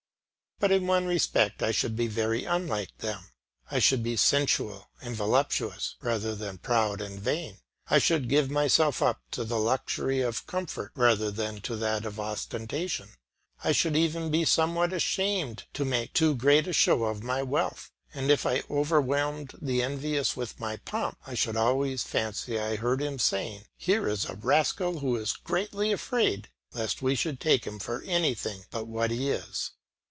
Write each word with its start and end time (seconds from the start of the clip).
But 0.59 0.71
in 0.71 0.85
one 0.85 1.07
respect 1.07 1.63
I 1.63 1.71
should 1.71 1.95
be 1.95 2.05
very 2.05 2.45
unlike 2.45 2.95
them; 2.99 3.31
I 3.71 3.79
should 3.79 4.03
be 4.03 4.15
sensual 4.15 4.91
and 5.01 5.15
voluptuous 5.15 5.95
rather 6.03 6.35
than 6.35 6.59
proud 6.59 7.01
and 7.01 7.19
vain, 7.19 7.53
and 7.53 7.57
I 7.89 7.97
should 7.97 8.29
give 8.29 8.51
myself 8.51 9.01
up 9.01 9.23
to 9.31 9.43
the 9.43 9.57
luxury 9.57 10.21
of 10.21 10.45
comfort 10.45 10.91
rather 10.93 11.31
than 11.31 11.61
to 11.61 11.75
that 11.77 12.05
of 12.05 12.19
ostentation. 12.19 13.09
I 13.63 13.71
should 13.71 13.95
even 13.97 14.29
be 14.29 14.45
somewhat 14.45 14.93
ashamed 14.93 15.63
to 15.73 15.83
make 15.83 16.13
too 16.13 16.35
great 16.35 16.67
a 16.67 16.73
show 16.73 17.05
of 17.05 17.23
my 17.23 17.41
wealth, 17.41 17.89
and 18.13 18.29
if 18.29 18.45
I 18.45 18.61
overwhelmed 18.69 19.55
the 19.63 19.81
envious 19.81 20.37
with 20.37 20.59
my 20.59 20.77
pomp 20.77 21.17
I 21.25 21.33
should 21.33 21.57
always 21.57 22.03
fancy 22.03 22.59
I 22.59 22.75
heard 22.75 23.01
him 23.01 23.17
saying, 23.17 23.63
"Here 23.77 24.07
is 24.07 24.25
a 24.25 24.35
rascal 24.35 24.99
who 24.99 25.15
is 25.15 25.33
greatly 25.33 25.91
afraid 25.91 26.49
lest 26.71 27.01
we 27.01 27.15
should 27.15 27.39
take 27.39 27.65
him 27.65 27.79
for 27.79 28.03
anything 28.03 28.65
but 28.69 28.85
what 28.85 29.09
he 29.09 29.31
is." 29.31 29.71